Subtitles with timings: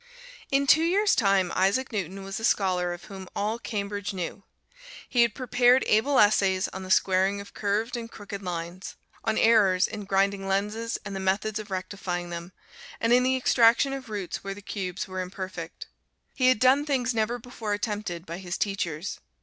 [0.49, 4.41] In two years' time Isaac Newton was a scholar of whom all Cambridge knew.
[5.07, 9.87] He had prepared able essays on the squaring of curved and crooked lines, on errors
[9.87, 12.51] in grinding lenses and the methods of rectifying them,
[12.99, 15.85] and in the extraction of roots where the cubes were imperfect:
[16.33, 19.19] he had done things never before attempted by his teachers.